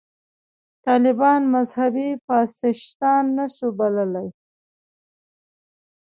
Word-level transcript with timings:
طالبان 0.85 1.41
مذهبي 1.55 2.09
فاشیستان 2.25 3.25
هم 3.25 3.33
نه 3.37 3.45
شو 3.55 3.67
بللای. 3.77 4.29